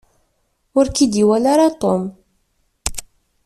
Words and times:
Ur 0.77 0.85
k-id-iwala 0.89 1.47
ara 1.53 1.75
Tom. 1.81 2.01